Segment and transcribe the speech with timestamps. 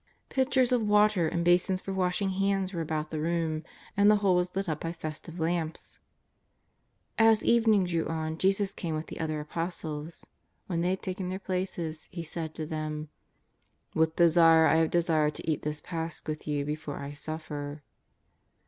[0.29, 3.63] Pitchers of water and basins for washing hands were about the room,
[3.95, 5.99] and the whole was lit up by fes tive lamps.
[7.19, 10.23] As evening drew on Jesus came with the other Apos tles.
[10.65, 13.09] When they had taken their places He said to them:"
[13.93, 17.83] With desire I have desired to eat this Pasch with you before I suffer."